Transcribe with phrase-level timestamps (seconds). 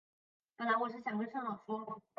[0.57, 2.01] 本来我是想跟社长说